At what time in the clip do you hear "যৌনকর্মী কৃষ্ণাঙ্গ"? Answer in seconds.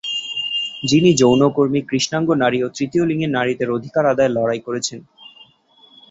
1.13-2.29